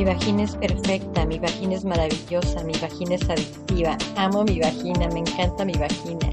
[0.00, 3.98] Mi vagina es perfecta, mi vagina es maravillosa, mi vagina es adictiva.
[4.16, 6.26] Amo mi vagina, me encanta mi vagina.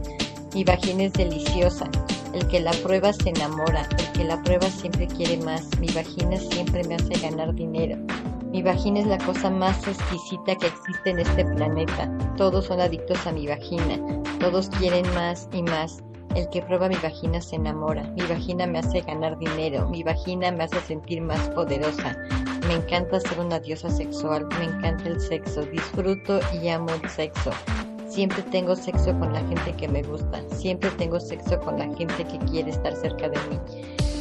[0.55, 1.89] Mi vagina es deliciosa.
[2.33, 5.67] El que la prueba se enamora, el que la prueba siempre quiere más.
[5.81, 7.97] Mi vagina siempre me hace ganar dinero.
[8.51, 12.09] Mi vagina es la cosa más exquisita que existe en este planeta.
[12.38, 13.99] Todos son adictos a mi vagina.
[14.39, 16.02] Todos quieren más y más.
[16.36, 18.04] El que prueba mi vagina se enamora.
[18.15, 19.89] Mi vagina me hace ganar dinero.
[19.89, 22.15] Mi vagina me hace sentir más poderosa.
[22.68, 27.51] Me encanta ser una diosa sexual, me encanta el sexo, disfruto y amo el sexo.
[28.09, 32.25] Siempre tengo sexo con la gente que me gusta, siempre tengo sexo con la gente
[32.25, 33.58] que quiere estar cerca de mí.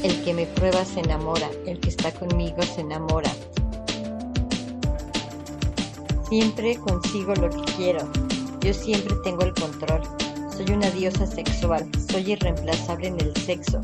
[0.04, 3.30] El que me prueba se enamora, el que está conmigo se enamora.
[6.28, 8.08] Siempre consigo lo que quiero,
[8.60, 10.02] yo siempre tengo el control.
[10.56, 13.80] Soy una diosa sexual, soy irreemplazable en el sexo.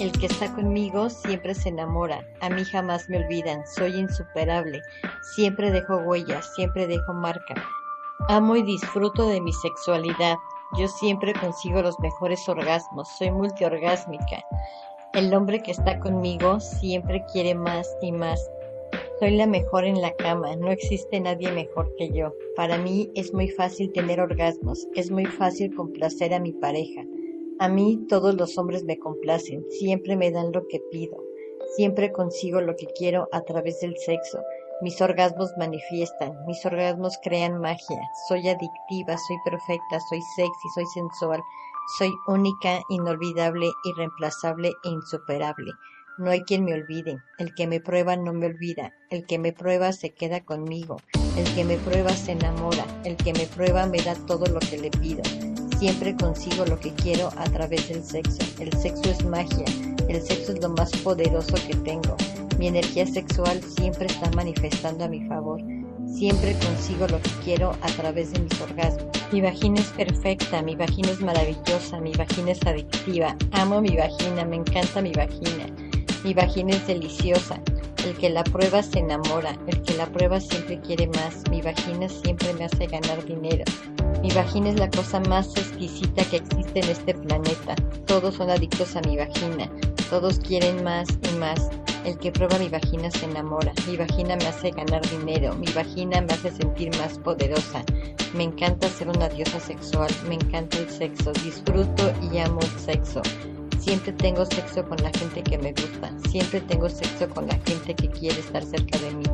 [0.00, 4.82] El que está conmigo siempre se enamora, a mí jamás me olvidan, soy insuperable,
[5.36, 7.54] siempre dejo huellas, siempre dejo marca.
[8.28, 10.36] Amo y disfruto de mi sexualidad,
[10.76, 14.42] yo siempre consigo los mejores orgasmos, soy multiorgásmica.
[15.12, 18.50] El hombre que está conmigo siempre quiere más y más.
[19.20, 22.32] Soy la mejor en la cama, no existe nadie mejor que yo.
[22.56, 27.04] Para mí es muy fácil tener orgasmos, es muy fácil complacer a mi pareja.
[27.60, 31.22] A mí todos los hombres me complacen, siempre me dan lo que pido,
[31.76, 34.40] siempre consigo lo que quiero a través del sexo.
[34.82, 41.40] Mis orgasmos manifiestan, mis orgasmos crean magia, soy adictiva, soy perfecta, soy sexy, soy sensual,
[41.96, 45.70] soy única, inolvidable, irreemplazable e insuperable.
[46.18, 49.52] No hay quien me olvide, el que me prueba no me olvida, el que me
[49.52, 50.96] prueba se queda conmigo,
[51.36, 54.76] el que me prueba se enamora, el que me prueba me da todo lo que
[54.76, 55.22] le pido.
[55.78, 58.38] Siempre consigo lo que quiero a través del sexo.
[58.58, 59.64] El sexo es magia.
[60.08, 62.16] El sexo es lo más poderoso que tengo.
[62.58, 65.60] Mi energía sexual siempre está manifestando a mi favor.
[66.06, 69.06] Siempre consigo lo que quiero a través de mis orgasmos.
[69.32, 73.36] Mi vagina es perfecta, mi vagina es maravillosa, mi vagina es adictiva.
[73.50, 75.66] Amo mi vagina, me encanta mi vagina.
[76.22, 77.60] Mi vagina es deliciosa.
[78.04, 81.42] El que la prueba se enamora, el que la prueba siempre quiere más.
[81.50, 83.64] Mi vagina siempre me hace ganar dinero.
[84.20, 87.74] Mi vagina es la cosa más exquisita que existe en este planeta.
[88.06, 89.70] Todos son adictos a mi vagina.
[90.10, 91.70] Todos quieren más y más.
[92.04, 93.72] El que prueba mi vagina se enamora.
[93.88, 95.54] Mi vagina me hace ganar dinero.
[95.54, 97.82] Mi vagina me hace sentir más poderosa.
[98.34, 100.10] Me encanta ser una diosa sexual.
[100.28, 101.32] Me encanta el sexo.
[101.42, 103.22] Disfruto y amo el sexo.
[103.84, 106.10] Siempre tengo sexo con la gente que me gusta.
[106.30, 109.24] Siempre tengo sexo con la gente que quiere estar cerca de mí.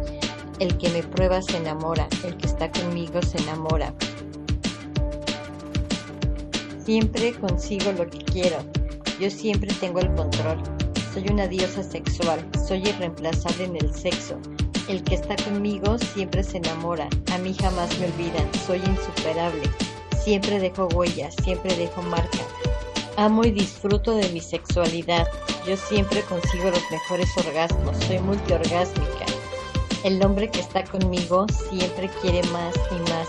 [0.58, 2.08] El que me prueba se enamora.
[2.24, 3.94] El que está conmigo se enamora.
[6.84, 8.56] Siempre consigo lo que quiero.
[9.20, 10.60] Yo siempre tengo el control.
[11.14, 12.44] Soy una diosa sexual.
[12.66, 14.36] Soy irreemplazable en el sexo.
[14.88, 17.08] El que está conmigo siempre se enamora.
[17.32, 18.52] A mí jamás me olvidan.
[18.66, 19.62] Soy insuperable.
[20.24, 21.36] Siempre dejo huellas.
[21.44, 22.38] Siempre dejo marca.
[23.20, 25.28] Amo y disfruto de mi sexualidad.
[25.66, 27.94] Yo siempre consigo los mejores orgasmos.
[28.06, 29.26] Soy multiorgásmica.
[30.04, 33.28] El hombre que está conmigo siempre quiere más y más.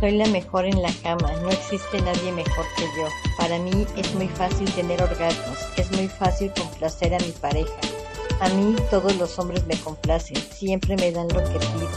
[0.00, 3.06] Soy la mejor en la cama, no existe nadie mejor que yo.
[3.36, 7.80] Para mí es muy fácil tener orgasmos, es muy fácil complacer a mi pareja.
[8.40, 11.90] A mí todos los hombres me complacen, siempre me dan lo que pido,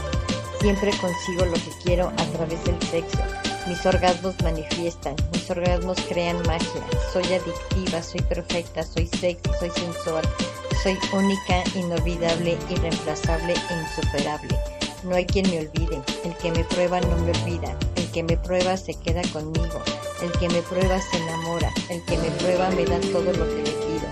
[0.60, 3.45] siempre consigo lo que quiero a través del sexo.
[3.66, 6.86] Mis orgasmos manifiestan, mis orgasmos crean magia.
[7.12, 10.24] Soy adictiva, soy perfecta, soy sexy, soy sensual,
[10.84, 14.56] soy única, inolvidable, irreemplazable e insuperable.
[15.02, 18.36] No hay quien me olvide, el que me prueba no me olvida, el que me
[18.36, 19.82] prueba se queda conmigo,
[20.22, 23.62] el que me prueba se enamora, el que me prueba me da todo lo que
[23.62, 24.08] le pido.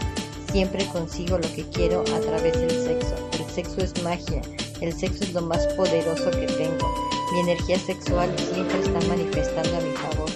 [0.51, 3.15] Siempre consigo lo que quiero a través del sexo.
[3.39, 4.43] El sexo es magia,
[4.81, 7.14] el sexo es lo más poderoso que tengo.
[7.35, 10.31] Mi energía sexual siempre está manifestando a mi favor.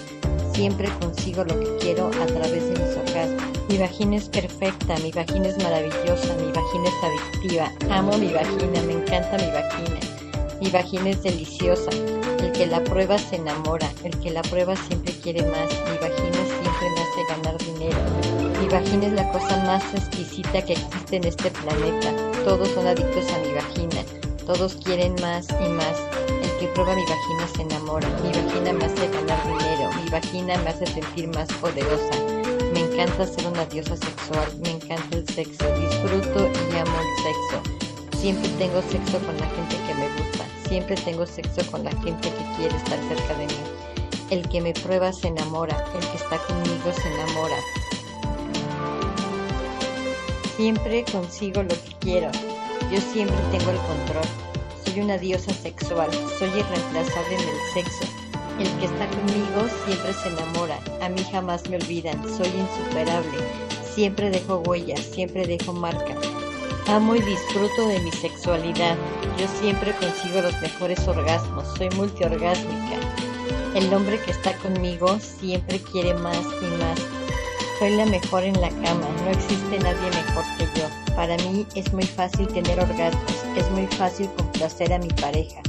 [0.53, 3.69] Siempre consigo lo que quiero a través de mis orgasmos.
[3.69, 7.72] Mi vagina es perfecta, mi vagina es maravillosa, mi vagina es adictiva.
[7.91, 10.00] Amo mi vagina, me encanta mi vagina.
[10.60, 11.88] Mi vagina es deliciosa.
[12.40, 13.88] El que la prueba se enamora.
[14.02, 15.70] El que la prueba siempre quiere más.
[15.70, 18.61] Mi vagina siempre me hace ganar dinero.
[18.61, 22.12] Mi vagina es la cosa más exquisita que existe en este planeta.
[22.44, 24.02] Todos son adictos a mi vagina.
[24.44, 26.27] Todos quieren más y más.
[26.58, 28.08] Que prueba mi vagina se enamora.
[28.20, 29.90] Mi vagina me hace ganar dinero.
[30.02, 32.19] Mi vagina me hace sentir más poderosa.
[32.72, 34.49] Me encanta ser una diosa sexual.
[34.58, 35.64] Me encanta el sexo.
[35.76, 38.19] Disfruto y amo el sexo.
[38.19, 40.44] Siempre tengo sexo con la gente que me gusta.
[40.69, 43.62] Siempre tengo sexo con la gente que quiere estar cerca de mí.
[44.31, 45.84] El que me prueba se enamora.
[45.94, 47.56] El que está conmigo se enamora.
[50.56, 52.32] Siempre consigo lo que quiero.
[52.90, 54.47] Yo siempre tengo el control.
[54.88, 56.08] Soy una diosa sexual,
[56.38, 58.05] soy irreemplazable en el sexo.
[58.58, 63.38] El que está conmigo siempre se enamora, a mí jamás me olvidan, soy insuperable,
[63.94, 66.14] siempre dejo huellas, siempre dejo marca.
[66.87, 68.96] Amo y disfruto de mi sexualidad,
[69.38, 72.96] yo siempre consigo los mejores orgasmos, soy multiorgásmica.
[73.75, 76.99] El hombre que está conmigo siempre quiere más y más.
[77.79, 80.97] Soy la mejor en la cama, no existe nadie mejor que yo.
[81.19, 85.61] Para mí es muy fácil tener orgasmos, es muy fácil complacer a mi pareja.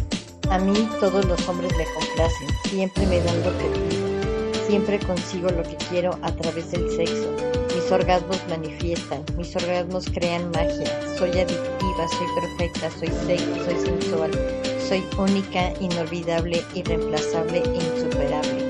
[0.52, 5.50] A mí todos los hombres me complacen, siempre me dan lo que pido, siempre consigo
[5.50, 7.32] lo que quiero a través del sexo.
[7.74, 14.32] Mis orgasmos manifiestan, mis orgasmos crean magia, soy adictiva, soy perfecta, soy sexy, soy sensual,
[14.88, 18.69] soy única, inolvidable, irreemplazable e insuperable.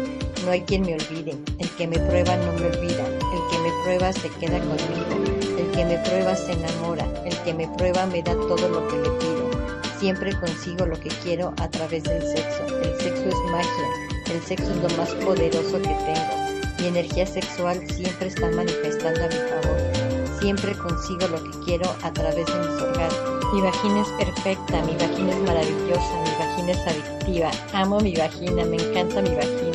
[0.49, 3.71] No hay quien me olvide, el que me prueba no me olvida, el que me
[3.83, 8.23] prueba se queda conmigo, el que me prueba se enamora, el que me prueba me
[8.23, 9.51] da todo lo que le pido.
[9.99, 12.65] Siempre consigo lo que quiero a través del sexo.
[12.81, 16.61] El sexo es magia, el sexo es lo más poderoso que tengo.
[16.79, 20.39] Mi energía sexual siempre está manifestando a mi favor.
[20.39, 23.53] Siempre consigo lo que quiero a través de mis orgasmos.
[23.53, 27.51] Mi vagina es perfecta, mi vagina es maravillosa, mi vagina es adictiva.
[27.73, 29.68] Amo mi vagina, me encanta mi vagina.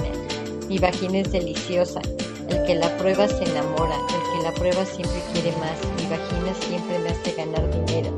[0.69, 2.01] Mi vagina es deliciosa.
[2.49, 3.97] El que la prueba se enamora.
[3.97, 5.79] El que la prueba siempre quiere más.
[5.97, 8.11] Mi vagina siempre me hace ganar dinero.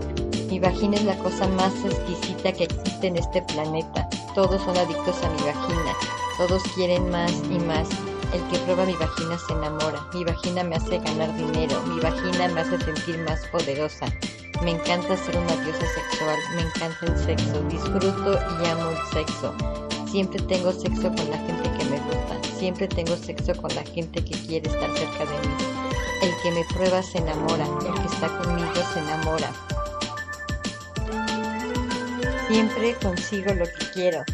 [0.49, 4.09] Mi vagina es la cosa más exquisita que existe en este planeta.
[4.35, 5.93] Todos son adictos a mi vagina.
[6.39, 7.89] Todos quieren más y más.
[8.33, 10.07] El que prueba mi vagina se enamora.
[10.15, 11.83] Mi vagina me hace ganar dinero.
[11.83, 14.07] Mi vagina me hace sentir más poderosa.
[14.63, 16.39] Me encanta ser una diosa sexual.
[16.55, 17.61] Me encanta el sexo.
[17.69, 19.55] Disfruto y amo el sexo.
[20.11, 22.16] Siempre tengo sexo con la gente que me gusta.
[22.59, 25.55] Siempre tengo sexo con la gente que quiere estar cerca de mí.
[26.23, 27.67] El que me prueba se enamora.
[27.67, 29.53] El que está conmigo se enamora.
[32.49, 34.25] Siempre consigo lo que quiero.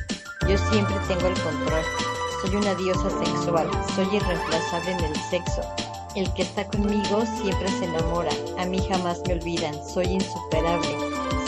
[0.49, 1.83] Yo siempre tengo el control.
[2.43, 3.69] Soy una diosa sexual.
[3.97, 5.63] Soy irreemplazable en el sexo.
[6.15, 8.31] El que está conmigo siempre se enamora.
[8.59, 9.75] A mí jamás me olvidan.
[9.89, 10.97] Soy insuperable.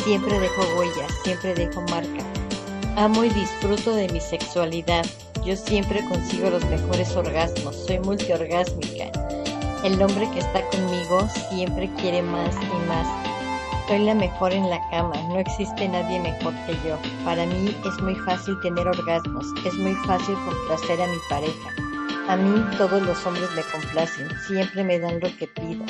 [0.02, 1.12] Siempre dejo huellas.
[1.22, 2.24] Siempre dejo marca.
[2.96, 5.04] Amo y disfruto de mi sexualidad.
[5.44, 7.76] Yo siempre consigo los mejores orgasmos.
[7.86, 9.10] Soy multiorgásmica.
[9.84, 13.06] El hombre que está conmigo siempre quiere más y más.
[13.86, 15.14] Soy la mejor en la cama.
[15.28, 16.96] No existe nadie mejor que yo.
[17.26, 19.46] Para mí es muy fácil tener orgasmos.
[19.66, 21.70] Es muy fácil complacer a mi pareja.
[22.28, 24.26] A mí todos los hombres me complacen.
[24.48, 25.84] Siempre me dan lo que pido.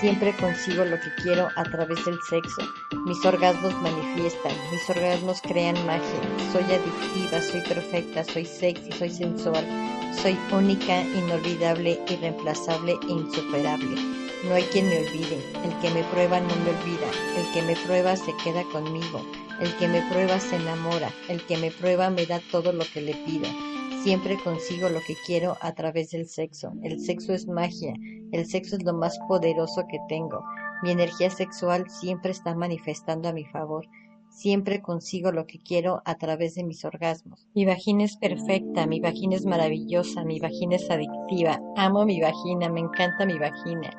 [0.00, 2.62] Siempre consigo lo que quiero a través del sexo.
[3.04, 6.20] Mis orgasmos manifiestan, mis orgasmos crean magia.
[6.52, 9.66] Soy adictiva, soy perfecta, soy sexy, soy sensual,
[10.22, 13.94] soy única, inolvidable, irreemplazable e insuperable.
[14.48, 17.76] No hay quien me olvide, el que me prueba no me olvida, el que me
[17.84, 19.22] prueba se queda conmigo,
[19.60, 23.02] el que me prueba se enamora, el que me prueba me da todo lo que
[23.02, 23.48] le pido.
[24.02, 26.72] Siempre consigo lo que quiero a través del sexo.
[26.82, 27.92] El sexo es magia,
[28.32, 30.42] el sexo es lo más poderoso que tengo.
[30.82, 33.86] Mi energía sexual siempre está manifestando a mi favor.
[34.30, 37.46] Siempre consigo lo que quiero a través de mis orgasmos.
[37.54, 41.60] Mi vagina es perfecta, mi vagina es maravillosa, mi vagina es adictiva.
[41.76, 43.90] Amo mi vagina, me encanta mi vagina.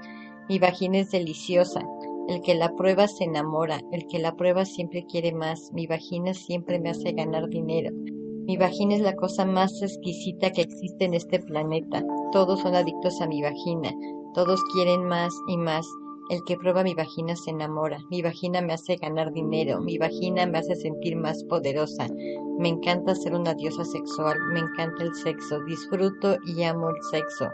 [0.49, 1.81] Mi vagina es deliciosa.
[2.27, 5.71] El que la prueba se enamora, el que la prueba siempre quiere más.
[5.73, 7.91] Mi vagina siempre me hace ganar dinero.
[8.45, 12.03] Mi vagina es la cosa más exquisita que existe en este planeta.
[12.31, 13.91] Todos son adictos a mi vagina.
[14.33, 15.85] Todos quieren más y más.
[16.31, 17.99] El que prueba mi vagina se enamora.
[18.09, 19.79] Mi vagina me hace ganar dinero.
[19.79, 22.07] Mi vagina me hace sentir más poderosa.
[22.57, 24.39] Me encanta ser una diosa sexual.
[24.53, 25.63] Me encanta el sexo.
[25.65, 27.47] Disfruto y amo el sexo.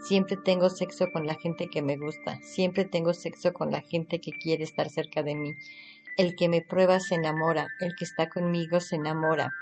[0.00, 2.40] Siempre tengo sexo con la gente que me gusta.
[2.40, 5.54] Siempre tengo sexo con la gente que quiere estar cerca de mí.
[6.16, 7.68] El que me prueba se enamora.
[7.80, 9.52] El que está conmigo se enamora.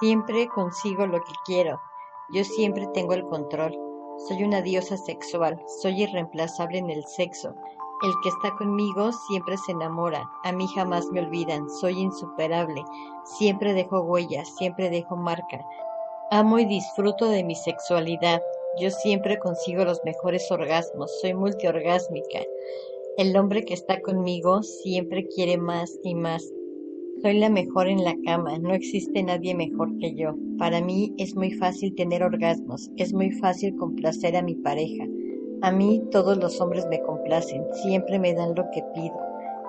[0.00, 1.80] Siempre consigo lo que quiero.
[2.30, 3.74] Yo siempre tengo el control.
[4.28, 5.58] Soy una diosa sexual.
[5.80, 7.54] Soy irreemplazable en el sexo.
[8.02, 10.28] El que está conmigo siempre se enamora.
[10.44, 11.70] A mí jamás me olvidan.
[11.70, 12.84] Soy insuperable.
[13.38, 14.54] Siempre dejo huellas.
[14.56, 15.64] Siempre dejo marca.
[16.30, 18.42] Amo y disfruto de mi sexualidad.
[18.78, 21.10] Yo siempre consigo los mejores orgasmos.
[21.22, 22.40] Soy multiorgásmica.
[23.16, 26.44] El hombre que está conmigo siempre quiere más y más.
[27.22, 30.34] Soy la mejor en la cama, no existe nadie mejor que yo.
[30.58, 35.04] Para mí es muy fácil tener orgasmos, es muy fácil complacer a mi pareja.
[35.62, 39.18] A mí todos los hombres me complacen, siempre me dan lo que pido,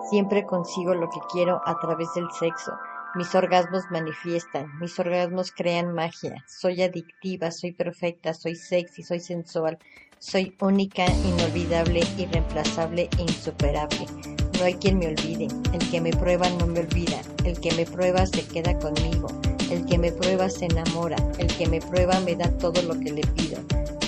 [0.10, 2.74] siempre consigo lo que quiero a través del sexo.
[3.16, 6.44] Mis orgasmos manifiestan, mis orgasmos crean magia.
[6.48, 9.80] Soy adictiva, soy perfecta, soy sexy, soy sensual,
[10.20, 14.37] soy única, inolvidable, irreemplazable e insuperable.
[14.58, 15.48] No hay quien me olvide.
[15.72, 17.22] El que me prueba no me olvida.
[17.44, 19.28] El que me prueba se queda conmigo.
[19.70, 21.18] El que me prueba se enamora.
[21.38, 23.60] El que me prueba me da todo lo que le pido.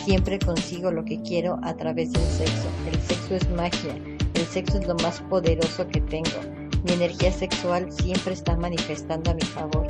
[0.06, 2.68] Siempre consigo lo que quiero a través del sexo.
[2.92, 3.96] El sexo es magia.
[4.34, 6.40] El sexo es lo más poderoso que tengo.
[6.84, 9.88] Mi energía sexual siempre está manifestando a mi favor.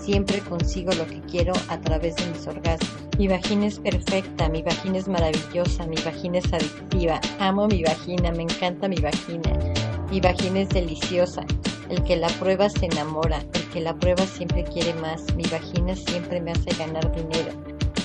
[0.00, 2.90] Siempre consigo lo que quiero a través de mis orgasmos.
[3.16, 7.20] Mi vagina es perfecta, mi vagina es maravillosa, mi vagina es adictiva.
[7.38, 9.79] Amo mi vagina, me encanta mi vagina.
[10.10, 11.44] Mi vagina es deliciosa.
[11.88, 15.22] El que la prueba se enamora, el que la prueba siempre quiere más.
[15.36, 17.52] Mi vagina siempre me hace ganar dinero.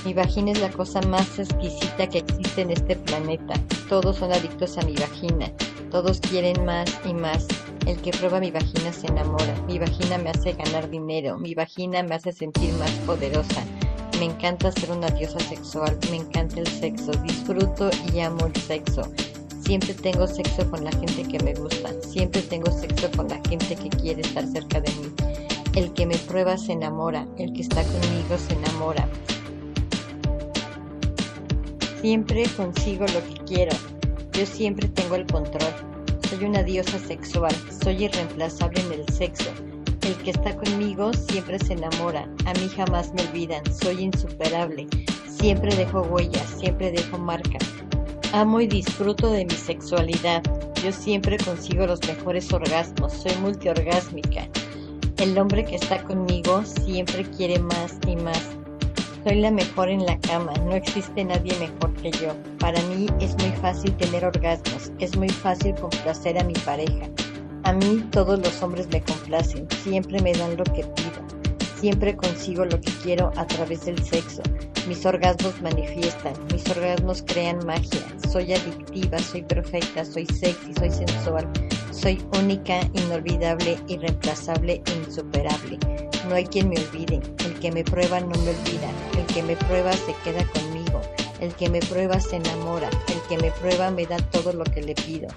[0.06, 3.56] Mi vagina es la cosa más exquisita que existe en este planeta.
[3.90, 5.52] Todos son adictos a mi vagina.
[5.90, 7.48] Todos quieren más y más.
[7.88, 9.56] El que prueba mi vagina se enamora.
[9.66, 11.40] Mi vagina me hace ganar dinero.
[11.40, 13.64] Mi vagina me hace sentir más poderosa.
[14.20, 15.98] Me encanta ser una diosa sexual.
[16.12, 17.12] Me encanta el sexo.
[17.24, 19.02] Disfruto y amo el sexo.
[19.66, 21.90] Siempre tengo sexo con la gente que me gusta.
[22.02, 25.12] Siempre tengo sexo con la gente que quiere estar cerca de mí.
[25.74, 27.28] El que me prueba se enamora.
[27.38, 29.10] El que está conmigo se enamora.
[32.02, 33.76] Siempre consigo lo que quiero.
[34.34, 35.74] Yo siempre tengo el control.
[36.30, 39.50] Soy una diosa sexual, soy irreemplazable en el sexo.
[40.02, 44.88] El que está conmigo siempre se enamora, a mí jamás me olvidan, soy insuperable.
[45.28, 47.65] Siempre dejo huellas, siempre dejo marcas.
[48.36, 50.44] Amo y disfruto de mi sexualidad.
[50.84, 54.50] Yo siempre consigo los mejores orgasmos, soy multiorgásmica.
[55.20, 58.42] El hombre que está conmigo siempre quiere más y más.
[59.24, 62.36] Soy la mejor en la cama, no existe nadie mejor que yo.
[62.60, 67.08] Para mí es muy fácil tener orgasmos, es muy fácil complacer a mi pareja.
[67.64, 71.24] A mí todos los hombres me complacen, siempre me dan lo que pido.
[71.80, 74.42] Siempre consigo lo que quiero a través del sexo.
[74.88, 78.06] Mis orgasmos manifiestan, mis orgasmos crean magia.
[78.32, 81.52] Soy adictiva, soy perfecta, soy sexy, soy sensual.
[81.92, 85.80] Soy única, inolvidable, irreemplazable e insuperable.
[86.30, 87.20] No hay quien me olvide.
[87.46, 88.92] El que me prueba no me olvida.
[89.18, 91.02] El que me prueba se queda conmigo.
[91.40, 92.90] El que me prueba se enamora.
[93.08, 95.30] El que me prueba me da todo lo que le pido.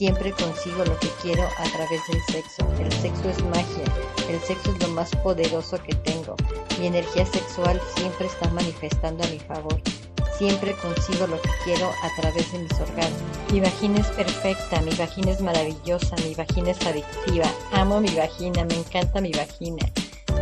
[0.00, 2.66] Siempre consigo lo que quiero a través del sexo.
[2.80, 3.84] El sexo es magia.
[4.30, 6.36] El sexo es lo más poderoso que tengo.
[6.78, 9.78] Mi energía sexual siempre está manifestando a mi favor.
[10.38, 13.20] Siempre consigo lo que quiero a través de mis orgasmos.
[13.52, 17.52] Mi vagina es perfecta, mi vagina es maravillosa, mi vagina es adictiva.
[17.72, 19.84] Amo mi vagina, me encanta mi vagina.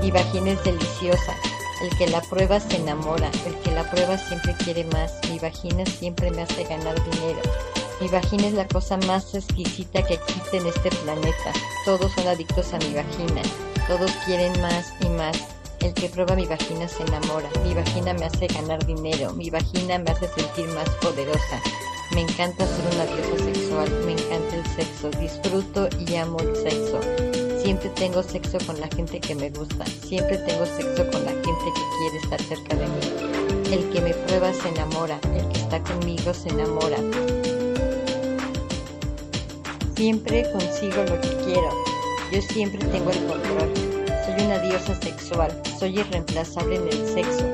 [0.01, 1.35] Mi vagina es deliciosa.
[1.83, 5.19] El que la prueba se enamora, el que la prueba siempre quiere más.
[5.29, 7.41] Mi vagina siempre me hace ganar dinero.
[8.01, 11.53] Mi vagina es la cosa más exquisita que existe en este planeta.
[11.85, 13.43] Todos son adictos a mi vagina.
[13.89, 15.37] Todos quieren más y más.
[15.81, 17.49] El que prueba mi vagina se enamora.
[17.65, 19.33] Mi vagina me hace ganar dinero.
[19.33, 21.61] Mi vagina me hace sentir más poderosa.
[22.13, 23.91] Me encanta ser una diosa sexual.
[24.07, 25.11] Me encanta el sexo.
[25.19, 27.01] Disfruto y amo el sexo.
[27.61, 29.85] Siempre tengo sexo con la gente que me gusta.
[30.07, 33.75] Siempre tengo sexo con la gente que quiere estar cerca de mí.
[33.75, 35.19] El que me prueba se enamora.
[35.35, 36.99] El que está conmigo se enamora.
[39.99, 41.71] Siempre consigo lo que quiero.
[42.31, 43.75] Yo siempre tengo el control.
[44.25, 45.51] Soy una diosa sexual.
[45.77, 47.45] Soy irreemplazable en el sexo.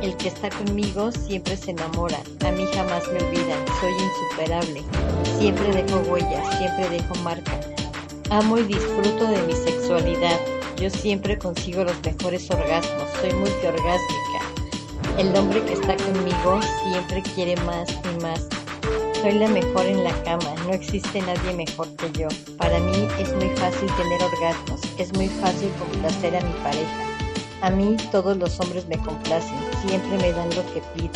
[0.00, 2.18] El que está conmigo siempre se enamora.
[2.46, 3.66] A mí jamás me olvidan.
[3.82, 4.82] Soy insuperable.
[5.38, 6.56] Siempre dejo huellas.
[6.56, 7.66] Siempre dejo marcas.
[8.30, 10.40] Amo y disfruto de mi sexualidad.
[10.78, 13.10] Yo siempre consigo los mejores orgasmos.
[13.20, 14.40] Soy multiorgásmica.
[15.18, 18.48] El hombre que está conmigo siempre quiere más y más.
[19.22, 22.28] Soy la mejor en la cama, no existe nadie mejor que yo.
[22.56, 27.04] Para mí es muy fácil tener orgasmos, es muy fácil complacer a mi pareja.
[27.60, 31.12] A mí todos los hombres me complacen, siempre me dan lo que pido,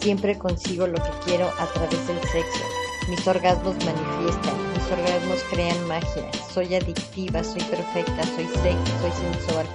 [0.00, 2.64] siempre consigo lo que quiero a través del sexo.
[3.10, 6.30] Mis orgasmos manifiestan, mis orgasmos crean magia.
[6.50, 9.66] Soy adictiva, soy perfecta, soy sexy, soy sensual.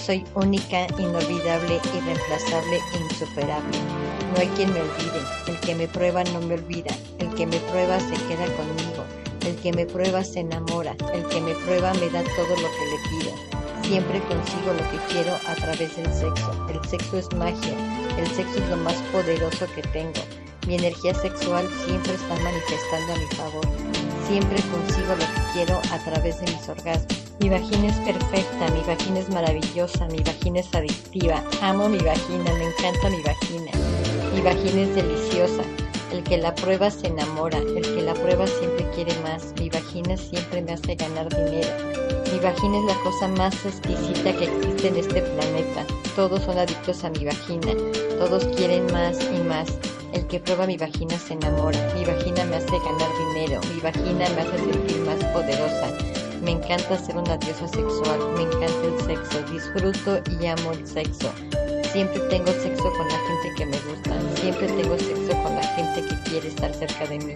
[0.00, 4.15] Soy única, inolvidable, irreemplazable e insuperable.
[4.36, 5.22] No hay quien me olvide.
[5.46, 6.94] El que me prueba no me olvida.
[7.18, 9.02] El que me prueba se queda conmigo.
[9.46, 10.94] El que me prueba se enamora.
[11.14, 13.32] El que me prueba me da todo lo que le pido.
[13.82, 16.68] Siempre consigo lo que quiero a través del sexo.
[16.68, 17.74] El sexo es magia.
[18.18, 20.20] El sexo es lo más poderoso que tengo.
[20.66, 23.66] Mi energía sexual siempre está manifestando a mi favor.
[24.28, 27.22] Siempre consigo lo que quiero a través de mis orgasmos.
[27.40, 31.42] Mi vagina es perfecta, mi vagina es maravillosa, mi vagina es adictiva.
[31.62, 33.95] Amo mi vagina, me encanta mi vagina.
[34.36, 35.62] Mi vagina es deliciosa.
[36.12, 39.54] El que la prueba se enamora, el que la prueba siempre quiere más.
[39.58, 41.68] Mi vagina siempre me hace ganar dinero.
[42.30, 45.86] Mi vagina es la cosa más exquisita que existe en este planeta.
[46.14, 47.72] Todos son adictos a mi vagina.
[48.18, 49.68] Todos quieren más y más.
[50.12, 51.78] El que prueba mi vagina se enamora.
[51.94, 53.62] Mi vagina me hace ganar dinero.
[53.72, 55.90] Mi vagina me hace sentir más poderosa.
[56.42, 58.18] Me encanta ser una diosa sexual.
[58.36, 59.42] Me encanta el sexo.
[59.50, 61.32] Disfruto y amo el sexo.
[61.90, 63.95] Siempre tengo sexo con la gente que me gusta.
[64.46, 67.34] Siempre tengo sexo con la gente que quiere estar cerca de mí.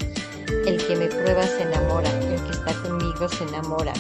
[0.65, 2.09] El que me prueba se enamora.
[2.09, 3.93] El que está conmigo se enamora.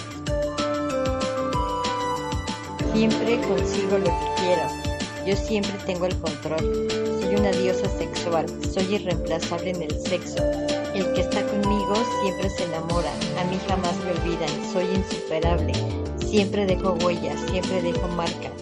[2.92, 4.62] Siempre consigo lo que quiero.
[5.26, 6.88] Yo siempre tengo el control.
[7.20, 8.46] Soy una diosa sexual.
[8.72, 10.44] Soy irreemplazable en el sexo.
[10.94, 13.10] El que está conmigo siempre se enamora.
[13.40, 14.72] A mí jamás me olvidan.
[14.72, 15.72] Soy insuperable.
[16.28, 17.40] Siempre dejo huellas.
[17.50, 18.52] Siempre dejo marca.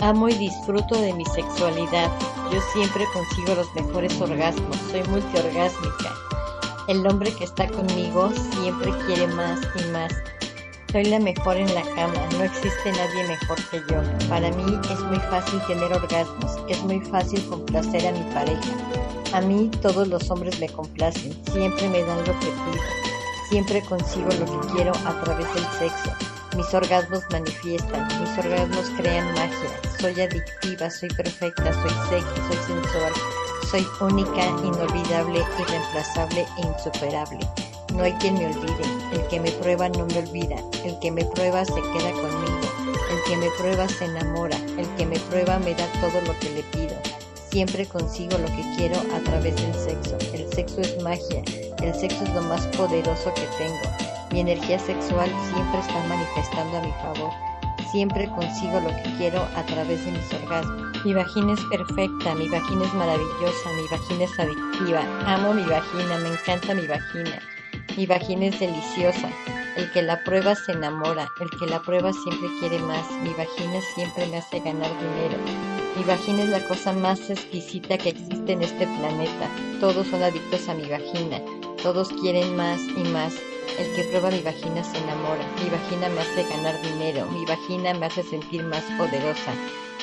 [0.00, 2.10] Amo y disfruto de mi sexualidad.
[2.52, 4.76] Yo siempre consigo los mejores orgasmos.
[4.90, 6.14] Soy multiorgásmica.
[6.88, 10.12] El hombre que está conmigo siempre quiere más y más.
[10.90, 14.00] Soy la mejor en la cama, no existe nadie mejor que yo.
[14.30, 18.72] Para mí es muy fácil tener orgasmos, es muy fácil complacer a mi pareja.
[19.34, 22.82] A mí todos los hombres me complacen, siempre me dan lo que pido,
[23.50, 26.10] siempre consigo lo que quiero a través del sexo.
[26.56, 29.87] Mis orgasmos manifiestan, mis orgasmos crean magia.
[30.00, 33.12] Soy adictiva, soy perfecta, soy sexy, soy sensual,
[33.68, 37.40] soy única, inolvidable, irreemplazable e insuperable.
[37.94, 41.24] No hay quien me olvide, el que me prueba no me olvida, el que me
[41.24, 42.60] prueba se queda conmigo,
[43.10, 46.50] el que me prueba se enamora, el que me prueba me da todo lo que
[46.50, 46.94] le pido.
[47.50, 50.16] Siempre consigo lo que quiero a través del sexo.
[50.32, 51.42] El sexo es magia,
[51.82, 53.82] el sexo es lo más poderoso que tengo.
[54.30, 57.47] Mi energía sexual siempre está manifestando a mi favor.
[57.92, 61.04] Siempre consigo lo que quiero a través de mis orgasmos.
[61.04, 65.02] Mi vagina es perfecta, mi vagina es maravillosa, mi vagina es adictiva.
[65.26, 67.40] Amo mi vagina, me encanta mi vagina.
[67.96, 69.30] Mi vagina es deliciosa.
[69.76, 71.28] El que la prueba se enamora.
[71.40, 73.10] El que la prueba siempre quiere más.
[73.22, 75.38] Mi vagina siempre me hace ganar dinero.
[75.96, 79.48] Mi vagina es la cosa más exquisita que existe en este planeta.
[79.80, 81.40] Todos son adictos a mi vagina.
[81.82, 83.34] Todos quieren más y más.
[83.76, 85.44] El que prueba mi vagina se enamora.
[85.62, 87.26] Mi vagina me hace ganar dinero.
[87.32, 89.52] Mi vagina me hace sentir más poderosa.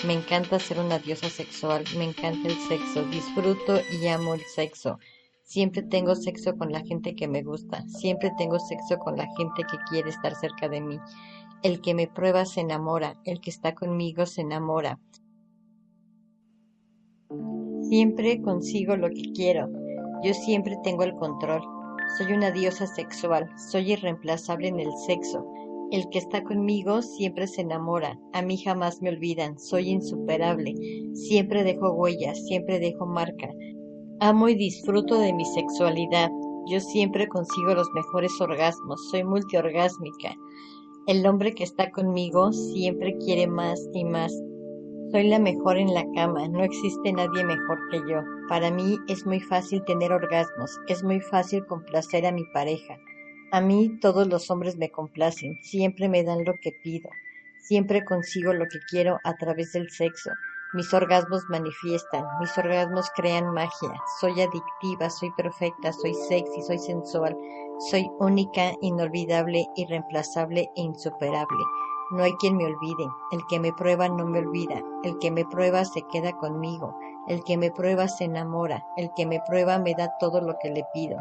[0.05, 1.83] Me encanta ser una diosa sexual.
[1.97, 3.03] Me encanta el sexo.
[3.05, 4.99] Disfruto y amo el sexo.
[5.43, 7.81] Siempre tengo sexo con la gente que me gusta.
[7.87, 10.99] Siempre tengo sexo con la gente que quiere estar cerca de mí.
[11.63, 13.15] El que me prueba se enamora.
[13.23, 14.99] El que está conmigo se enamora.
[17.89, 19.69] Siempre consigo lo que quiero.
[20.23, 21.74] Yo siempre tengo el control.
[22.17, 23.49] Soy una diosa sexual.
[23.57, 25.45] Soy irreemplazable en el sexo.
[25.91, 28.19] El que está conmigo siempre se enamora.
[28.33, 29.59] A mí jamás me olvidan.
[29.59, 30.75] Soy insuperable.
[31.13, 32.45] Siempre dejo huellas.
[32.45, 33.49] Siempre dejo marca.
[34.19, 36.29] Amo y disfruto de mi sexualidad.
[36.67, 39.09] Yo siempre consigo los mejores orgasmos.
[39.09, 40.35] Soy multiorgásmica.
[41.07, 44.31] El hombre que está conmigo siempre quiere más y más.
[45.11, 46.47] Soy la mejor en la cama.
[46.47, 48.34] No existe nadie mejor que yo.
[48.47, 50.79] Para mí es muy fácil tener orgasmos.
[50.87, 52.97] Es muy fácil complacer a mi pareja.
[53.51, 55.57] A mí todos los hombres me complacen.
[55.63, 57.09] Siempre me dan lo que pido.
[57.59, 60.29] Siempre consigo lo que quiero a través del sexo.
[60.73, 63.93] Mis orgasmos manifiestan, mis orgasmos crean magia.
[64.19, 67.35] Soy adictiva, soy perfecta, soy sexy, soy sensual,
[67.89, 71.63] soy única, inolvidable, irreemplazable e insuperable.
[72.11, 75.45] No hay quien me olvide, el que me prueba no me olvida, el que me
[75.45, 76.95] prueba se queda conmigo,
[77.27, 80.69] el que me prueba se enamora, el que me prueba me da todo lo que
[80.69, 81.17] le pido.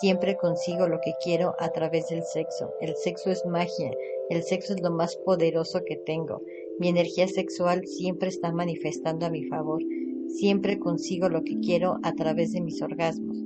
[0.00, 2.72] Siempre consigo lo que quiero a través del sexo.
[2.80, 3.90] El sexo es magia,
[4.30, 6.40] el sexo es lo más poderoso que tengo.
[6.78, 9.80] Mi energía sexual siempre está manifestando a mi favor.
[10.28, 13.43] Siempre consigo lo que quiero a través de mis orgasmos.